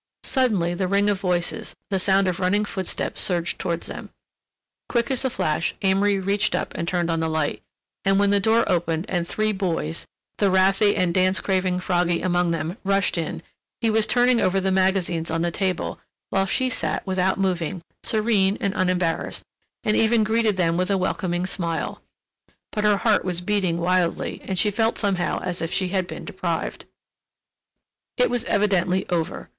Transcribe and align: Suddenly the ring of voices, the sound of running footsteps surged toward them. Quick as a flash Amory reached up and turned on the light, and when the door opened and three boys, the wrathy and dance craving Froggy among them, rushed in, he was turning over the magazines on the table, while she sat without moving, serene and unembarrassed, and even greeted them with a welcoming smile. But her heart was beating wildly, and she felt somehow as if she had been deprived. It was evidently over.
Suddenly 0.23 0.73
the 0.73 0.87
ring 0.87 1.11
of 1.11 1.19
voices, 1.19 1.75
the 1.91 1.99
sound 1.99 2.27
of 2.27 2.39
running 2.39 2.65
footsteps 2.65 3.21
surged 3.21 3.59
toward 3.59 3.81
them. 3.81 4.09
Quick 4.89 5.11
as 5.11 5.23
a 5.23 5.29
flash 5.29 5.75
Amory 5.83 6.17
reached 6.17 6.55
up 6.55 6.73
and 6.73 6.87
turned 6.87 7.11
on 7.11 7.19
the 7.19 7.29
light, 7.29 7.61
and 8.03 8.17
when 8.17 8.31
the 8.31 8.39
door 8.39 8.67
opened 8.67 9.05
and 9.07 9.27
three 9.27 9.51
boys, 9.51 10.07
the 10.39 10.49
wrathy 10.49 10.95
and 10.95 11.13
dance 11.13 11.39
craving 11.39 11.79
Froggy 11.79 12.19
among 12.19 12.49
them, 12.49 12.77
rushed 12.83 13.15
in, 13.15 13.43
he 13.79 13.91
was 13.91 14.07
turning 14.07 14.41
over 14.41 14.59
the 14.59 14.71
magazines 14.71 15.29
on 15.29 15.43
the 15.43 15.51
table, 15.51 15.99
while 16.31 16.47
she 16.47 16.67
sat 16.67 17.05
without 17.05 17.37
moving, 17.39 17.83
serene 18.01 18.57
and 18.59 18.73
unembarrassed, 18.73 19.45
and 19.83 19.95
even 19.95 20.23
greeted 20.23 20.57
them 20.57 20.77
with 20.77 20.89
a 20.89 20.97
welcoming 20.97 21.45
smile. 21.45 22.01
But 22.71 22.85
her 22.85 22.97
heart 22.97 23.23
was 23.23 23.39
beating 23.39 23.77
wildly, 23.77 24.41
and 24.45 24.57
she 24.57 24.71
felt 24.71 24.97
somehow 24.97 25.41
as 25.43 25.61
if 25.61 25.71
she 25.71 25.89
had 25.89 26.07
been 26.07 26.25
deprived. 26.25 26.85
It 28.17 28.31
was 28.31 28.45
evidently 28.45 29.07
over. 29.09 29.49